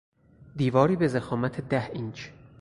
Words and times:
دیواری 0.55 0.95
به 0.95 1.07
ضخامت 1.07 1.61
ده 1.61 1.89
اینچ 1.93 2.29